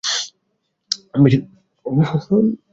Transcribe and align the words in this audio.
বেশি 1.15 1.37
দ্রুত 1.39 1.95
হয়ে 1.95 2.07
যাচ্ছে। 2.09 2.33